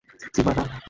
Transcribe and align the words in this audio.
Simba, 0.35 0.51
না! 0.57 0.63